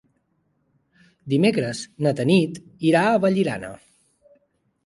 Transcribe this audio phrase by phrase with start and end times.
[1.33, 2.57] Dimecres na Tanit
[2.93, 3.71] irà a Vallirana.